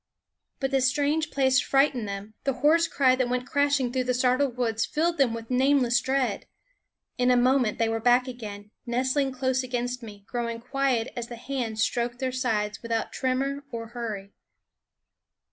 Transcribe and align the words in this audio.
But 0.59 0.71
the 0.71 0.81
strange 0.81 1.29
place 1.29 1.59
frightened 1.59 2.07
them; 2.07 2.33
the 2.43 2.53
hoarse 2.65 2.87
cry 2.87 3.15
that 3.15 3.29
went 3.29 3.45
crashing 3.47 3.93
through 3.93 4.05
the 4.05 4.15
startled 4.15 4.57
woods 4.57 4.83
filled 4.83 5.19
them 5.19 5.31
with 5.35 5.51
nameless 5.51 6.01
dread. 6.01 6.47
In 7.19 7.29
a 7.29 7.37
moment 7.37 7.77
they 7.77 7.87
were 7.87 7.99
back 7.99 8.27
again, 8.27 8.71
nestling 8.87 9.31
close 9.31 9.61
against 9.61 10.01
me, 10.01 10.23
growing 10.27 10.59
quiet 10.59 11.09
as 11.15 11.27
the 11.27 11.35
hands 11.35 11.83
stroked 11.83 12.17
their 12.17 12.31
sides 12.31 12.81
without 12.81 13.11
tremor 13.13 13.63
or 13.71 13.89
hurry. 13.89 14.31